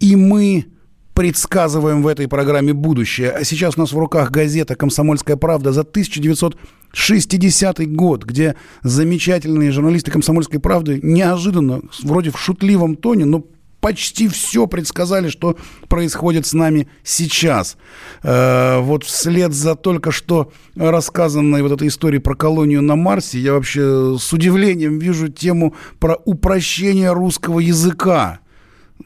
И 0.00 0.16
мы 0.16 0.64
предсказываем 1.12 2.02
в 2.02 2.06
этой 2.06 2.26
программе 2.26 2.72
будущее. 2.72 3.32
А 3.32 3.44
сейчас 3.44 3.76
у 3.76 3.80
нас 3.80 3.92
в 3.92 3.98
руках 3.98 4.30
газета 4.30 4.76
«Комсомольская 4.76 5.36
правда» 5.36 5.72
за 5.72 5.82
1960 5.82 7.86
год, 7.94 8.24
где 8.24 8.56
замечательные 8.82 9.72
журналисты 9.72 10.10
«Комсомольской 10.10 10.58
правды» 10.58 11.00
неожиданно, 11.02 11.82
вроде 12.02 12.30
в 12.30 12.38
шутливом 12.38 12.96
тоне, 12.96 13.26
но 13.26 13.44
почти 13.80 14.28
все 14.28 14.66
предсказали, 14.66 15.28
что 15.28 15.56
происходит 15.88 16.46
с 16.46 16.52
нами 16.52 16.88
сейчас. 17.02 17.76
Э, 18.22 18.80
вот 18.80 19.04
вслед 19.04 19.52
за 19.52 19.74
только 19.74 20.10
что 20.10 20.52
рассказанной 20.76 21.62
вот 21.62 21.72
этой 21.72 21.88
историей 21.88 22.20
про 22.20 22.34
колонию 22.34 22.82
на 22.82 22.96
Марсе, 22.96 23.38
я 23.38 23.52
вообще 23.52 24.16
с 24.18 24.32
удивлением 24.32 24.98
вижу 24.98 25.28
тему 25.28 25.74
про 25.98 26.16
упрощение 26.24 27.12
русского 27.12 27.60
языка. 27.60 28.40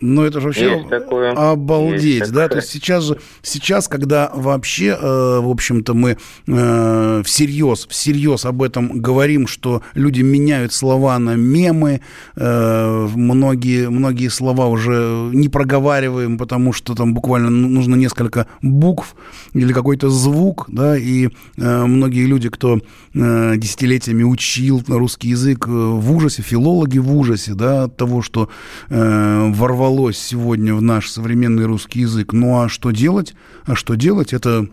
Ну, 0.02 0.24
это 0.24 0.40
же 0.40 0.48
вообще 0.48 0.84
такое. 0.90 1.30
обалдеть, 1.30 2.02
есть 2.02 2.32
да? 2.32 2.42
Такое. 2.42 2.48
То 2.48 2.56
есть 2.56 2.70
сейчас 2.70 3.04
же, 3.04 3.18
сейчас, 3.40 3.86
когда 3.86 4.32
вообще, 4.34 4.98
э, 5.00 5.38
в 5.40 5.48
общем-то, 5.48 5.94
мы 5.94 6.18
э, 6.48 7.22
всерьез, 7.24 7.86
всерьез 7.88 8.44
об 8.44 8.64
этом 8.64 9.00
говорим, 9.00 9.46
что 9.46 9.82
люди 9.94 10.22
меняют 10.22 10.72
слова 10.72 11.16
на 11.20 11.36
мемы, 11.36 12.00
э, 12.34 13.08
многие, 13.14 13.90
многие 13.90 14.26
слова 14.26 14.66
уже 14.66 15.30
не 15.32 15.48
проговариваем, 15.48 16.36
потому 16.36 16.72
что 16.72 16.96
там 16.96 17.14
буквально 17.14 17.50
ну, 17.50 17.68
нужно 17.68 17.94
несколько 17.94 18.48
букв 18.60 19.14
или 19.54 19.72
какой-то 19.72 20.10
звук, 20.10 20.64
да, 20.66 20.98
и 20.98 21.28
э, 21.58 21.84
многие 21.86 22.26
люди, 22.26 22.48
кто 22.48 22.80
э, 23.14 23.54
десятилетиями 23.56 24.24
учил 24.24 24.82
русский 24.88 25.28
язык 25.28 25.68
э, 25.68 25.70
в 25.70 26.12
ужасе, 26.12 26.42
филологи 26.42 26.98
в 26.98 27.16
ужасе, 27.16 27.54
да, 27.54 27.84
от 27.84 27.96
того, 27.96 28.20
что 28.20 28.48
э, 28.90 29.52
ворвался 29.52 29.91
ворвалось 29.92 30.18
сегодня 30.18 30.74
в 30.74 30.80
наш 30.80 31.10
современный 31.10 31.66
русский 31.66 32.00
язык. 32.00 32.32
Ну 32.32 32.62
а 32.62 32.68
что 32.70 32.92
делать? 32.92 33.34
А 33.64 33.74
что 33.74 33.94
делать? 33.94 34.32
Это 34.32 34.66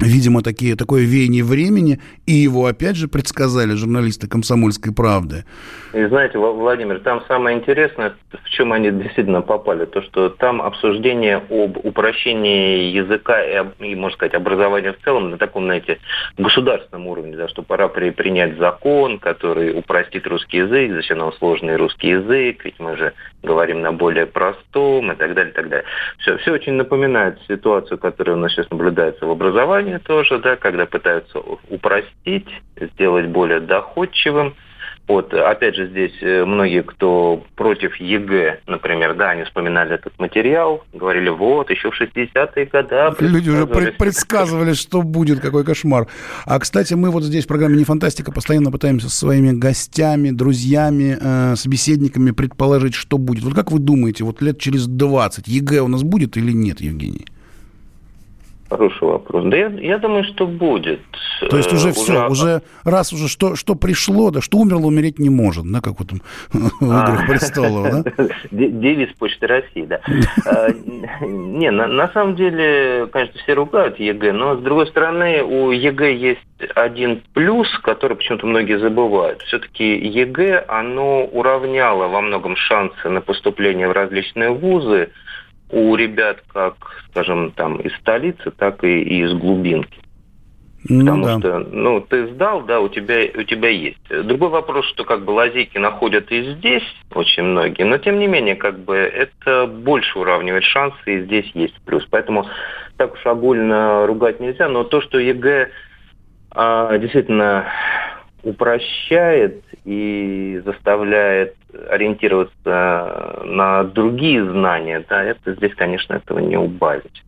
видимо, 0.00 0.42
такие, 0.42 0.76
такое 0.76 1.02
веяние 1.02 1.44
времени, 1.44 2.00
и 2.26 2.32
его, 2.32 2.66
опять 2.66 2.96
же, 2.96 3.08
предсказали 3.08 3.74
журналисты 3.74 4.28
«Комсомольской 4.28 4.92
правды». 4.92 5.44
И 5.92 6.02
знаете, 6.06 6.38
Владимир, 6.38 7.00
там 7.00 7.22
самое 7.28 7.58
интересное, 7.58 8.14
в 8.30 8.48
чем 8.48 8.72
они 8.72 8.90
действительно 8.90 9.42
попали, 9.42 9.84
то, 9.84 10.00
что 10.00 10.30
там 10.30 10.62
обсуждение 10.62 11.36
об 11.36 11.76
упрощении 11.84 12.90
языка 12.90 13.42
и, 13.44 13.62
и 13.80 13.94
можно 13.94 14.16
сказать, 14.16 14.32
образования 14.34 14.94
в 14.94 15.04
целом 15.04 15.30
на 15.30 15.36
таком, 15.36 15.64
знаете, 15.64 15.98
государственном 16.38 17.08
уровне, 17.08 17.36
да, 17.36 17.46
что 17.48 17.62
пора 17.62 17.88
при, 17.88 18.08
принять 18.08 18.56
закон, 18.56 19.18
который 19.18 19.78
упростит 19.78 20.26
русский 20.26 20.58
язык, 20.58 20.92
зачем 20.92 21.18
нам 21.18 21.32
сложный 21.34 21.76
русский 21.76 22.08
язык, 22.08 22.64
ведь 22.64 22.78
мы 22.78 22.96
же 22.96 23.12
говорим 23.42 23.82
на 23.82 23.92
более 23.92 24.24
простом 24.24 25.12
и 25.12 25.16
так 25.16 25.34
далее, 25.34 25.52
и 25.52 25.54
так 25.54 25.68
далее. 25.68 25.84
Все, 26.18 26.38
все 26.38 26.52
очень 26.52 26.72
напоминает 26.72 27.38
ситуацию, 27.48 27.98
которая 27.98 28.36
у 28.36 28.38
нас 28.38 28.52
сейчас 28.52 28.70
наблюдается 28.70 29.26
в 29.26 29.30
образовании, 29.30 29.81
образование 29.82 29.98
тоже, 29.98 30.38
да, 30.38 30.56
когда 30.56 30.86
пытаются 30.86 31.38
упростить, 31.68 32.48
сделать 32.76 33.26
более 33.26 33.60
доходчивым. 33.60 34.54
Вот, 35.08 35.34
опять 35.34 35.74
же, 35.74 35.88
здесь 35.88 36.12
э, 36.20 36.44
многие, 36.44 36.82
кто 36.84 37.44
против 37.56 37.96
ЕГЭ, 37.96 38.60
например, 38.68 39.14
да, 39.14 39.30
они 39.30 39.42
вспоминали 39.42 39.96
этот 39.96 40.16
материал, 40.20 40.84
говорили, 40.92 41.28
вот, 41.28 41.70
еще 41.70 41.90
в 41.90 42.00
60-е 42.00 42.66
годы. 42.66 43.16
Люди 43.18 43.50
уже 43.50 43.66
предсказывали, 43.66 44.74
что 44.74 45.02
будет, 45.02 45.40
какой 45.40 45.64
кошмар. 45.64 46.06
А, 46.46 46.58
кстати, 46.60 46.94
мы 46.94 47.10
вот 47.10 47.24
здесь 47.24 47.44
в 47.44 47.48
программе 47.48 47.76
«Не 47.76 47.84
фантастика» 47.84 48.30
постоянно 48.30 48.70
пытаемся 48.70 49.08
со 49.08 49.16
своими 49.16 49.50
гостями, 49.50 50.30
друзьями, 50.30 51.18
э, 51.20 51.56
собеседниками 51.56 52.30
предположить, 52.30 52.94
что 52.94 53.18
будет. 53.18 53.42
Вот 53.42 53.54
как 53.54 53.72
вы 53.72 53.80
думаете, 53.80 54.22
вот 54.22 54.40
лет 54.40 54.60
через 54.60 54.86
20 54.86 55.48
ЕГЭ 55.48 55.80
у 55.80 55.88
нас 55.88 56.04
будет 56.04 56.36
или 56.36 56.52
нет, 56.52 56.80
Евгений? 56.80 57.26
Хороший 58.72 59.06
вопрос. 59.06 59.44
Да 59.48 59.56
я, 59.56 59.66
я 59.66 59.98
думаю, 59.98 60.24
что 60.24 60.46
будет. 60.46 61.00
То 61.50 61.58
есть 61.58 61.70
уже, 61.74 61.88
э, 61.88 61.90
уже 61.90 62.00
все, 62.00 62.26
уже 62.26 62.62
раз 62.84 63.12
уже 63.12 63.28
что, 63.28 63.54
что 63.54 63.74
пришло, 63.74 64.30
да, 64.30 64.40
что 64.40 64.56
умерло, 64.56 64.86
умереть 64.86 65.18
не 65.18 65.28
может, 65.28 65.70
да, 65.70 65.82
как 65.82 65.98
вот 65.98 66.08
там 66.08 66.20
в 66.80 66.84
«Играх 66.84 67.26
престолов», 67.26 68.02
да? 68.02 68.12
Девиз 68.50 69.10
Почты 69.18 69.46
России, 69.46 69.84
да. 69.84 70.00
Э, 70.46 70.72
не, 71.20 71.70
на 71.70 72.08
самом 72.12 72.34
деле, 72.34 73.08
конечно, 73.12 73.38
все 73.42 73.52
ругают 73.52 74.00
ЕГЭ, 74.00 74.32
но, 74.32 74.56
с 74.56 74.60
другой 74.60 74.86
стороны, 74.86 75.42
у 75.42 75.70
ЕГЭ 75.70 76.16
есть 76.16 76.40
один 76.74 77.22
плюс, 77.34 77.68
который 77.82 78.16
почему-то 78.16 78.46
многие 78.46 78.78
забывают. 78.78 79.42
Все-таки 79.42 79.84
ЕГЭ, 79.84 80.64
оно 80.66 81.24
уравняло 81.24 82.08
во 82.08 82.22
многом 82.22 82.56
шансы 82.56 83.10
на 83.10 83.20
поступление 83.20 83.88
в 83.88 83.92
различные 83.92 84.50
вузы, 84.50 85.10
у 85.72 85.96
ребят 85.96 86.42
как, 86.52 86.74
скажем, 87.10 87.50
там 87.52 87.78
из 87.80 87.94
столицы, 87.96 88.50
так 88.50 88.84
и 88.84 89.00
из 89.00 89.32
глубинки. 89.32 89.98
Ну, 90.88 91.00
Потому 91.00 91.24
да. 91.24 91.38
что, 91.38 91.58
ну, 91.70 92.00
ты 92.00 92.26
сдал, 92.34 92.62
да, 92.62 92.80
у 92.80 92.88
тебя, 92.88 93.20
у 93.36 93.44
тебя 93.44 93.68
есть. 93.68 94.00
Другой 94.08 94.48
вопрос, 94.48 94.84
что 94.86 95.04
как 95.04 95.24
бы 95.24 95.30
лазейки 95.30 95.78
находят 95.78 96.30
и 96.32 96.54
здесь 96.54 96.82
очень 97.14 97.44
многие, 97.44 97.84
но 97.84 97.98
тем 97.98 98.18
не 98.18 98.26
менее, 98.26 98.56
как 98.56 98.80
бы 98.80 98.96
это 98.96 99.66
больше 99.66 100.18
уравнивает 100.18 100.64
шансы, 100.64 100.98
и 101.06 101.22
здесь 101.22 101.48
есть 101.54 101.80
плюс. 101.84 102.04
Поэтому 102.10 102.46
так 102.96 103.14
уж 103.14 103.24
огульно 103.24 104.06
ругать 104.06 104.40
нельзя, 104.40 104.68
но 104.68 104.82
то, 104.82 105.00
что 105.00 105.18
ЕГЭ 105.18 105.70
а, 106.50 106.98
действительно 106.98 107.66
упрощает 108.42 109.62
и 109.84 110.60
заставляет 110.64 111.54
ориентироваться 111.90 113.42
на 113.44 113.84
другие 113.84 114.44
знания, 114.50 115.04
да, 115.08 115.22
это 115.22 115.54
здесь, 115.54 115.74
конечно, 115.74 116.14
этого 116.14 116.38
не 116.38 116.56
убавить. 116.56 117.24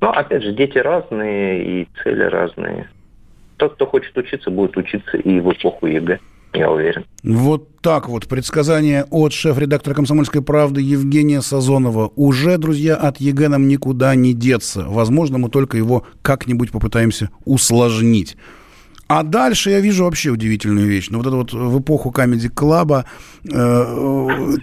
Но, 0.00 0.10
опять 0.10 0.42
же, 0.42 0.52
дети 0.52 0.78
разные 0.78 1.82
и 1.82 1.88
цели 2.02 2.24
разные. 2.24 2.88
Тот, 3.56 3.74
кто 3.74 3.86
хочет 3.86 4.16
учиться, 4.16 4.50
будет 4.50 4.76
учиться 4.76 5.16
и 5.16 5.40
в 5.40 5.52
эпоху 5.52 5.86
ЕГЭ, 5.86 6.20
я 6.52 6.70
уверен. 6.70 7.04
Вот 7.24 7.80
так 7.80 8.08
вот. 8.08 8.28
Предсказание 8.28 9.04
от 9.10 9.32
шеф-редактора 9.32 9.94
«Комсомольской 9.94 10.42
правды» 10.42 10.80
Евгения 10.80 11.40
Сазонова. 11.40 12.12
Уже, 12.14 12.58
друзья, 12.58 12.94
от 12.94 13.18
ЕГЭ 13.18 13.48
нам 13.48 13.66
никуда 13.66 14.14
не 14.14 14.32
деться. 14.34 14.84
Возможно, 14.86 15.38
мы 15.38 15.48
только 15.48 15.76
его 15.76 16.06
как-нибудь 16.22 16.70
попытаемся 16.70 17.30
усложнить. 17.44 18.36
А 19.08 19.22
дальше 19.22 19.70
я 19.70 19.80
вижу 19.80 20.04
вообще 20.04 20.28
удивительную 20.28 20.86
вещь. 20.86 21.08
Ну, 21.10 21.18
вот 21.18 21.26
это 21.26 21.36
вот 21.36 21.52
в 21.54 21.80
эпоху 21.80 22.10
Comedy 22.10 22.52
Club 22.52 23.04
э, 23.50 24.56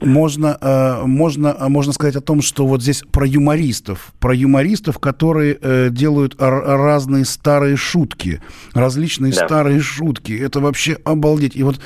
можно, 0.00 0.58
э, 0.60 1.02
можно, 1.04 1.56
можно 1.68 1.92
сказать 1.92 2.16
о 2.16 2.20
том, 2.20 2.42
что 2.42 2.66
вот 2.66 2.82
здесь 2.82 3.04
про 3.12 3.24
юмористов. 3.24 4.12
Про 4.18 4.34
юмористов, 4.34 4.98
которые 4.98 5.56
э, 5.60 5.88
делают 5.90 6.34
разные 6.38 7.24
старые 7.24 7.76
шутки. 7.76 8.42
Различные 8.74 9.32
да. 9.32 9.46
старые 9.46 9.80
шутки. 9.80 10.32
Это 10.32 10.58
вообще 10.58 10.98
обалдеть. 11.04 11.54
И 11.54 11.62
вот 11.62 11.78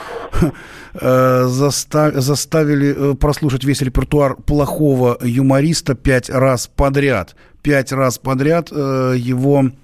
э, 0.94 1.44
застав, 1.48 2.14
заставили 2.14 3.12
э, 3.12 3.14
прослушать 3.14 3.64
весь 3.64 3.82
репертуар 3.82 4.36
плохого 4.36 5.18
юмориста 5.22 5.94
пять 5.94 6.30
раз 6.30 6.66
подряд. 6.66 7.36
Пять 7.60 7.92
раз 7.92 8.16
подряд 8.16 8.70
э, 8.72 9.16
его 9.18 9.66
Э, 9.66 9.81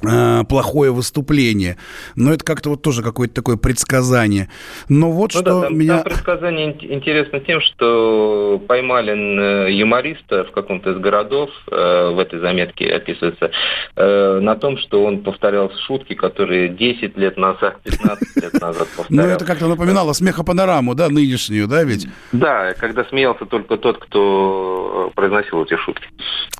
плохое 0.00 0.92
выступление. 0.92 1.76
Но 2.14 2.32
это 2.32 2.44
как-то 2.44 2.70
вот 2.70 2.82
тоже 2.82 3.02
какое-то 3.02 3.34
такое 3.34 3.56
предсказание. 3.56 4.50
Но 4.88 5.10
вот 5.10 5.32
ну, 5.34 5.40
что 5.40 5.42
да, 5.42 5.60
там, 5.62 5.78
меня... 5.78 5.94
Там 5.96 6.04
предсказание 6.04 6.76
интересно 6.94 7.40
тем, 7.40 7.60
что 7.60 8.62
поймали 8.68 9.70
юмориста 9.72 10.44
в 10.44 10.52
каком-то 10.52 10.90
из 10.92 10.98
городов, 10.98 11.50
э, 11.70 12.10
в 12.14 12.18
этой 12.18 12.40
заметке 12.40 12.92
описывается, 12.92 13.50
э, 13.96 14.40
на 14.40 14.54
том, 14.56 14.78
что 14.78 15.04
он 15.04 15.22
повторял 15.22 15.70
шутки, 15.86 16.14
которые 16.14 16.68
10 16.68 17.16
лет 17.16 17.36
назад, 17.36 17.80
15 17.82 18.36
лет 18.36 18.52
назад 18.60 18.88
повторял. 18.96 19.26
Ну, 19.26 19.32
это 19.32 19.44
как-то 19.44 19.66
напоминало 19.66 20.12
смехопанораму, 20.12 20.94
да, 20.94 21.08
нынешнюю, 21.08 21.66
да, 21.66 21.82
ведь? 21.84 22.06
Да, 22.32 22.74
когда 22.74 23.04
смеялся 23.04 23.46
только 23.46 23.76
тот, 23.76 23.98
кто 23.98 25.10
произносил 25.14 25.62
эти 25.62 25.76
шутки. 25.76 26.06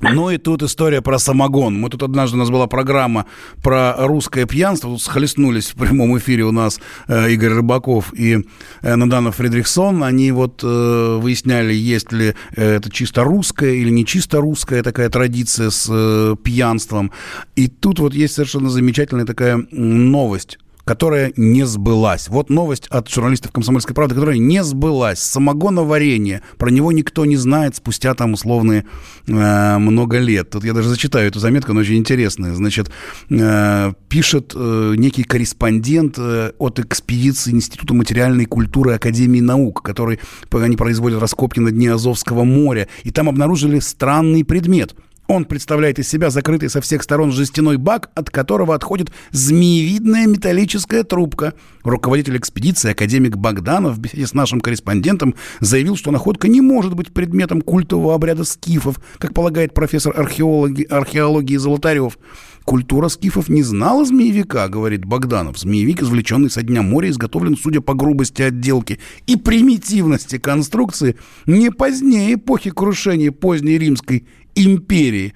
Ну 0.00 0.30
и 0.30 0.38
тут 0.38 0.62
история 0.62 1.02
про 1.02 1.18
самогон. 1.18 1.74
Мы 1.74 1.90
тут 1.90 2.02
однажды, 2.02 2.36
у 2.36 2.40
нас 2.40 2.50
была 2.50 2.66
программа 2.66 3.25
про 3.62 3.95
русское 3.99 4.47
пьянство. 4.47 4.90
Тут 4.90 5.02
схлестнулись 5.02 5.71
в 5.71 5.76
прямом 5.76 6.16
эфире 6.18 6.45
у 6.45 6.52
нас 6.52 6.80
э, 7.09 7.33
Игорь 7.33 7.54
Рыбаков 7.54 8.12
и 8.14 8.45
э, 8.83 8.97
Наданов 8.97 9.37
Фредериксон. 9.37 10.02
Они 10.02 10.33
вот 10.33 10.62
э, 10.62 11.18
выясняли, 11.21 11.73
есть 11.75 12.12
ли 12.12 12.35
это 12.52 12.90
чисто 12.90 13.25
русская 13.25 13.75
или 13.75 13.90
не 13.90 14.04
чисто 14.04 14.40
русская 14.40 14.83
такая 14.83 15.09
традиция 15.09 15.71
с 15.71 16.37
пьянством. 16.42 17.12
И 17.54 17.68
тут 17.68 17.99
вот 17.99 18.14
есть 18.14 18.35
совершенно 18.35 18.71
замечательная 18.71 19.26
такая 19.26 19.66
новость 19.71 20.59
которая 20.86 21.32
не 21.36 21.66
сбылась. 21.66 22.28
Вот 22.28 22.48
новость 22.48 22.86
от 22.90 23.10
журналистов 23.10 23.50
«Комсомольской 23.50 23.92
правды», 23.92 24.14
которая 24.14 24.38
не 24.38 24.62
сбылась. 24.62 25.18
Самогоноварение. 25.18 26.42
Про 26.58 26.70
него 26.70 26.92
никто 26.92 27.26
не 27.26 27.36
знает 27.36 27.74
спустя 27.74 28.14
там 28.14 28.34
условные 28.34 28.86
э, 29.26 29.78
много 29.78 30.18
лет. 30.18 30.50
Тут 30.50 30.64
я 30.64 30.72
даже 30.72 30.88
зачитаю 30.88 31.26
эту 31.26 31.40
заметку, 31.40 31.72
она 31.72 31.80
очень 31.80 31.96
интересная. 31.96 32.54
Значит, 32.54 32.92
э, 33.30 33.92
пишет 34.08 34.52
э, 34.54 34.94
некий 34.96 35.25
корреспондент 35.25 36.18
э, 36.18 36.52
от 36.56 36.78
экспедиции 36.78 37.50
Института 37.50 37.92
материальной 37.92 38.44
культуры 38.44 38.94
Академии 38.94 39.40
наук, 39.40 39.82
который 39.82 40.20
они 40.52 40.76
производят 40.76 41.20
раскопки 41.20 41.58
на 41.58 41.72
дне 41.72 41.92
Азовского 41.92 42.44
моря. 42.44 42.86
И 43.02 43.10
там 43.10 43.28
обнаружили 43.28 43.80
странный 43.80 44.44
предмет– 44.44 44.94
он 45.28 45.45
представляет 45.45 45.99
из 45.99 46.08
себя 46.08 46.30
закрытый 46.30 46.71
со 46.71 46.80
всех 46.80 47.02
сторон 47.02 47.32
жестяной 47.32 47.76
бак, 47.76 48.10
от 48.15 48.30
которого 48.30 48.75
отходит 48.75 49.10
змеевидная 49.30 50.26
металлическая 50.26 51.02
трубка. 51.04 51.54
Руководитель 51.82 52.36
экспедиции, 52.36 52.93
академик 52.93 53.36
Богданов, 53.36 53.97
в 53.97 54.00
беседе 54.00 54.26
с 54.26 54.34
нашим 54.34 54.60
корреспондентом, 54.60 55.34
заявил, 55.60 55.97
что 55.97 56.10
находка 56.10 56.49
не 56.49 56.60
может 56.60 56.95
быть 56.95 57.12
предметом 57.12 57.60
культового 57.60 58.15
обряда 58.15 58.45
скифов, 58.45 59.00
как 59.19 59.34
полагает 59.34 59.75
профессор 59.75 60.19
археологии, 60.19 60.84
археологии 60.84 61.56
Золотарев. 61.56 62.19
Культура 62.66 63.08
скифов 63.08 63.48
не 63.48 63.62
знала 63.62 64.04
змеевика, 64.04 64.68
говорит 64.68 65.04
Богданов. 65.04 65.56
Змеевик, 65.56 66.02
извлеченный 66.02 66.50
со 66.50 66.62
дня 66.62 66.82
моря, 66.82 67.08
изготовлен, 67.10 67.56
судя 67.56 67.80
по 67.80 67.94
грубости 67.94 68.42
отделки 68.42 68.98
и 69.28 69.36
примитивности 69.36 70.38
конструкции, 70.38 71.16
не 71.46 71.70
позднее 71.70 72.34
эпохи 72.34 72.70
крушения 72.70 73.30
поздней 73.30 73.78
римской 73.78 74.26
империи. 74.56 75.34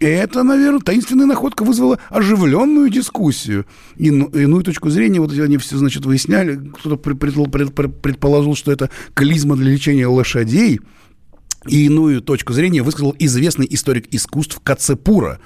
Это, 0.00 0.42
наверное, 0.42 0.80
таинственная 0.80 1.26
находка 1.26 1.62
вызвала 1.62 2.00
оживленную 2.08 2.90
дискуссию. 2.90 3.64
И, 3.96 4.06
иную 4.06 4.64
точку 4.64 4.90
зрения, 4.90 5.20
вот 5.20 5.32
они 5.38 5.58
все, 5.58 5.76
значит, 5.76 6.06
выясняли, 6.06 6.56
кто-то 6.56 6.96
предположил, 6.96 8.56
что 8.56 8.72
это 8.72 8.90
клизма 9.14 9.54
для 9.54 9.70
лечения 9.70 10.08
лошадей, 10.08 10.80
и 11.66 11.86
иную 11.86 12.22
точку 12.22 12.52
зрения 12.52 12.82
высказал 12.82 13.14
известный 13.18 13.66
историк 13.68 14.06
искусств 14.12 14.60
Кацепура, 14.62 15.40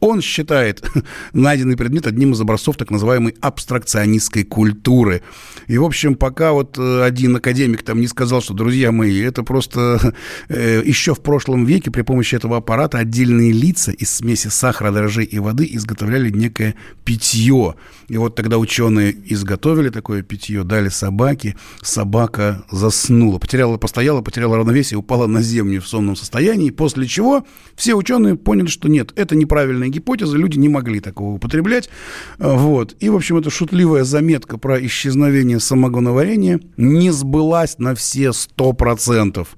он 0.00 0.20
считает 0.20 0.88
найденный 1.32 1.76
предмет 1.76 2.06
одним 2.06 2.32
из 2.32 2.40
образцов 2.40 2.76
так 2.76 2.90
называемой 2.90 3.34
абстракционистской 3.40 4.44
культуры. 4.44 5.22
И, 5.66 5.76
в 5.78 5.84
общем, 5.84 6.14
пока 6.14 6.52
вот 6.52 6.78
э, 6.78 7.02
один 7.02 7.36
академик 7.36 7.82
там 7.82 8.00
не 8.00 8.06
сказал, 8.06 8.40
что, 8.40 8.54
друзья 8.54 8.92
мои, 8.92 9.20
это 9.20 9.42
просто 9.42 10.14
э, 10.48 10.82
еще 10.84 11.14
в 11.14 11.20
прошлом 11.20 11.64
веке 11.64 11.90
при 11.90 12.02
помощи 12.02 12.34
этого 12.34 12.58
аппарата 12.58 12.98
отдельные 12.98 13.52
лица 13.52 13.90
из 13.90 14.10
смеси 14.10 14.48
сахара, 14.48 14.92
дрожжей 14.92 15.24
и 15.24 15.38
воды 15.38 15.68
изготовляли 15.70 16.30
некое 16.30 16.74
питье. 17.04 17.74
И 18.08 18.16
вот 18.16 18.36
тогда 18.36 18.58
ученые 18.58 19.14
изготовили 19.26 19.90
такое 19.90 20.22
питье, 20.22 20.64
дали 20.64 20.88
собаке, 20.88 21.56
собака 21.82 22.64
заснула, 22.70 23.38
потеряла, 23.38 23.76
постояла, 23.76 24.22
потеряла 24.22 24.56
равновесие, 24.58 24.98
упала 24.98 25.26
на 25.26 25.42
землю 25.42 25.80
в 25.80 25.88
сонном 25.88 26.16
состоянии, 26.16 26.70
после 26.70 27.06
чего 27.06 27.44
все 27.74 27.94
ученые 27.94 28.36
поняли, 28.36 28.68
что 28.68 28.88
нет, 28.88 29.12
это 29.16 29.36
неправильно 29.36 29.87
неверная 29.88 29.90
гипотеза, 29.90 30.36
люди 30.36 30.58
не 30.58 30.68
могли 30.68 31.00
такого 31.00 31.34
употреблять. 31.34 31.90
А, 32.38 32.54
вот. 32.54 32.94
И, 33.00 33.08
в 33.08 33.16
общем, 33.16 33.38
эта 33.38 33.50
шутливая 33.50 34.04
заметка 34.04 34.58
про 34.58 34.78
исчезновение 34.84 35.60
самогоноварения 35.60 36.60
не 36.76 37.10
сбылась 37.10 37.78
на 37.78 37.94
все 37.94 38.32
сто 38.32 38.72
процентов. 38.72 39.56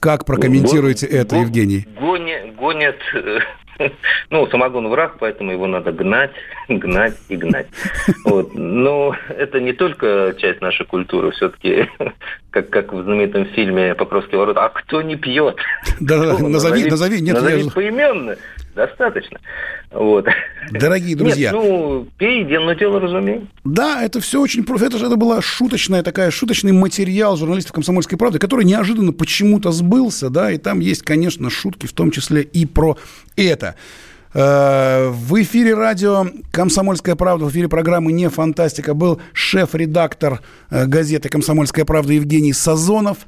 Как 0.00 0.24
прокомментируете 0.24 1.06
Гон, 1.06 1.16
это, 1.16 1.36
Евгений? 1.36 1.86
Гонят, 2.00 2.56
гонят 2.56 2.96
э, 3.14 3.38
ну, 4.30 4.46
самогон 4.48 4.88
враг, 4.88 5.16
поэтому 5.20 5.52
его 5.52 5.66
надо 5.66 5.92
гнать, 5.92 6.32
гнать 6.68 7.16
и 7.28 7.36
гнать. 7.36 7.66
Вот. 8.24 8.54
Но 8.54 9.14
это 9.28 9.60
не 9.60 9.72
только 9.72 10.34
часть 10.38 10.60
нашей 10.60 10.86
культуры, 10.86 11.30
все-таки, 11.32 11.88
как, 12.50 12.70
как 12.70 12.92
в 12.92 13.02
знаменитом 13.02 13.46
фильме 13.46 13.94
«Покровский 13.94 14.38
ворот», 14.38 14.56
а 14.56 14.68
кто 14.68 15.02
не 15.02 15.16
пьет? 15.16 15.56
Да, 16.00 16.18
да, 16.18 16.38
назови, 16.38 16.88
назови, 16.88 17.20
нет, 17.20 17.34
назови 17.34 17.62
я... 17.62 17.70
поименно 17.70 18.36
достаточно. 18.74 19.38
Вот. 19.90 20.26
Дорогие 20.70 21.16
друзья. 21.16 21.52
Нет, 21.52 21.62
ну, 21.62 22.08
пей, 22.18 22.44
но 22.44 22.72
дело 22.72 23.00
разумеем. 23.00 23.48
Да, 23.64 24.02
это 24.02 24.20
все 24.20 24.40
очень 24.40 24.64
просто. 24.64 24.86
Это 24.86 24.98
же 24.98 25.06
это 25.06 25.16
была 25.16 25.40
шуточная 25.42 26.02
такая, 26.02 26.30
шуточный 26.30 26.72
материал 26.72 27.36
журналистов 27.36 27.72
«Комсомольской 27.72 28.18
правды», 28.18 28.38
который 28.38 28.64
неожиданно 28.64 29.12
почему-то 29.12 29.72
сбылся, 29.72 30.30
да, 30.30 30.50
и 30.50 30.58
там 30.58 30.80
есть, 30.80 31.02
конечно, 31.02 31.50
шутки, 31.50 31.86
в 31.86 31.92
том 31.92 32.10
числе 32.10 32.42
и 32.42 32.66
про 32.66 32.96
это. 33.36 33.76
Э, 34.34 35.08
в 35.08 35.40
эфире 35.42 35.74
радио 35.74 36.26
«Комсомольская 36.50 37.16
правда», 37.16 37.44
в 37.44 37.50
эфире 37.50 37.68
программы 37.68 38.12
«Не 38.12 38.30
фантастика» 38.30 38.94
был 38.94 39.20
шеф-редактор 39.32 40.40
э, 40.70 40.86
газеты 40.86 41.28
«Комсомольская 41.28 41.84
правда» 41.84 42.14
Евгений 42.14 42.52
Сазонов. 42.52 43.26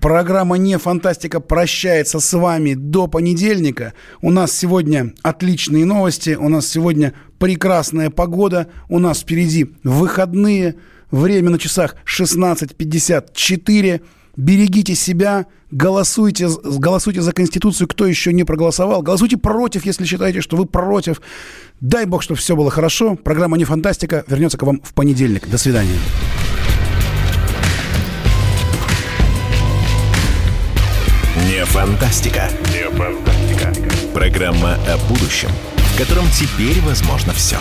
Программа 0.00 0.56
«Не 0.56 0.78
фантастика» 0.78 1.40
прощается 1.40 2.18
с 2.20 2.32
вами 2.32 2.74
до 2.74 3.06
понедельника. 3.06 3.92
У 4.20 4.30
нас 4.30 4.52
сегодня 4.52 5.12
отличные 5.22 5.84
новости, 5.84 6.30
у 6.30 6.48
нас 6.48 6.66
сегодня 6.66 7.12
прекрасная 7.38 8.10
погода, 8.10 8.68
у 8.88 8.98
нас 8.98 9.20
впереди 9.20 9.74
выходные, 9.84 10.76
время 11.10 11.50
на 11.50 11.58
часах 11.58 11.96
16.54. 12.06 14.00
берегите 14.36 14.94
себя, 14.94 15.46
голосуйте, 15.70 16.48
голосуйте 16.64 17.20
за 17.20 17.32
Конституцию, 17.32 17.88
кто 17.88 18.06
еще 18.06 18.32
не 18.32 18.44
проголосовал, 18.44 19.02
голосуйте 19.02 19.36
против, 19.36 19.84
если 19.84 20.04
считаете, 20.04 20.40
что 20.40 20.56
вы 20.56 20.64
против. 20.66 21.20
Дай 21.80 22.06
бог, 22.06 22.22
чтобы 22.22 22.40
все 22.40 22.56
было 22.56 22.70
хорошо. 22.70 23.16
Программа 23.16 23.58
«Не 23.58 23.64
фантастика» 23.64 24.24
вернется 24.26 24.56
к 24.56 24.62
вам 24.62 24.80
в 24.82 24.94
понедельник. 24.94 25.48
До 25.48 25.58
свидания. 25.58 25.98
Фантастика. 31.76 32.48
Не 32.72 32.88
фантастика. 32.96 33.70
Программа 34.14 34.78
о 34.88 34.96
будущем, 35.10 35.50
в 35.76 35.98
котором 35.98 36.24
теперь 36.30 36.80
возможно 36.80 37.34
все. 37.34 37.58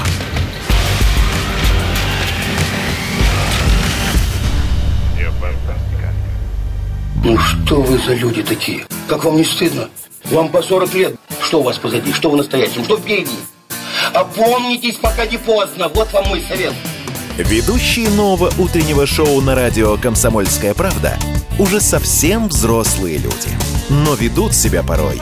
Ну 7.25 7.37
что 7.37 7.81
вы 7.81 7.97
за 7.97 8.13
люди 8.13 8.41
такие? 8.41 8.85
Как 9.09 9.25
вам 9.25 9.35
не 9.35 9.43
стыдно? 9.43 9.89
Вам 10.31 10.47
по 10.47 10.61
40 10.61 10.93
лет. 10.93 11.15
Что 11.41 11.59
у 11.59 11.63
вас 11.63 11.77
позади? 11.77 12.13
Что 12.13 12.29
вы 12.29 12.37
настоящем? 12.37 12.85
Что 12.85 12.97
впереди? 12.97 13.35
Опомнитесь, 14.13 14.95
пока 14.95 15.25
не 15.25 15.37
поздно. 15.37 15.89
Вот 15.89 16.13
вам 16.13 16.29
мой 16.29 16.41
совет. 16.47 16.73
Ведущие 17.37 18.09
нового 18.11 18.49
утреннего 18.57 19.05
шоу 19.05 19.41
на 19.41 19.55
радио 19.55 19.97
«Комсомольская 19.97 20.73
правда» 20.73 21.19
уже 21.57 21.79
совсем 21.79 22.47
взрослые 22.47 23.17
люди, 23.17 23.49
но 23.89 24.15
ведут 24.15 24.53
себя 24.53 24.83
порой. 24.83 25.21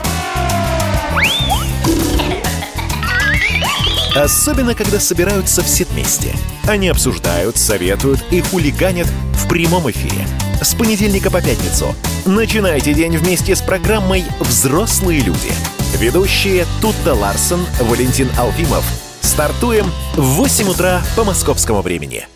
Особенно, 4.16 4.74
когда 4.74 5.00
собираются 5.00 5.62
все 5.62 5.84
вместе. 5.84 6.34
Они 6.66 6.88
обсуждают, 6.88 7.56
советуют 7.56 8.24
и 8.30 8.40
хулиганят 8.40 9.08
в 9.34 9.48
прямом 9.48 9.90
эфире. 9.90 10.26
С 10.62 10.74
понедельника 10.74 11.30
по 11.30 11.40
пятницу. 11.42 11.94
Начинайте 12.24 12.94
день 12.94 13.16
вместе 13.16 13.56
с 13.56 13.60
программой 13.60 14.24
«Взрослые 14.40 15.20
люди». 15.20 15.52
Ведущие 15.98 16.64
Тутта 16.80 17.14
Ларсон, 17.14 17.66
Валентин 17.80 18.28
Алфимов. 18.38 18.84
Стартуем 19.20 19.86
в 20.14 20.22
8 20.22 20.68
утра 20.68 21.02
по 21.16 21.24
московскому 21.24 21.82
времени. 21.82 22.26